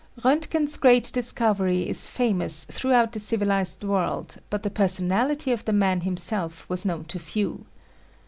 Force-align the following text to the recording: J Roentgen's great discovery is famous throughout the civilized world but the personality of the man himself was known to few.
J 0.17 0.23
Roentgen's 0.27 0.77
great 0.77 1.11
discovery 1.13 1.87
is 1.87 2.07
famous 2.07 2.65
throughout 2.65 3.11
the 3.11 3.19
civilized 3.19 3.83
world 3.83 4.37
but 4.49 4.63
the 4.63 4.71
personality 4.71 5.51
of 5.51 5.63
the 5.65 5.73
man 5.73 6.01
himself 6.01 6.67
was 6.67 6.85
known 6.85 7.05
to 7.05 7.19
few. 7.19 7.67